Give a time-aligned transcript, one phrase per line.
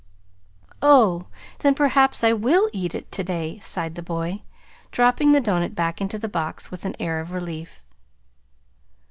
[0.81, 1.27] "Oh,
[1.59, 4.41] then perhaps I WILL eat it to day," sighed the boy,
[4.89, 7.83] dropping the doughnut back into the box with an air of relief.